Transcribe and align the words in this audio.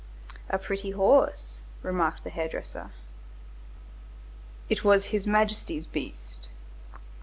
"A 0.49 0.57
pretty 0.57 0.89
horse," 0.89 1.61
remarked 1.83 2.23
the 2.23 2.31
hair 2.31 2.47
dresser. 2.49 2.89
"It 4.67 4.83
was 4.83 5.05
His 5.13 5.27
Majesty's 5.27 5.85
beast." 5.85 6.49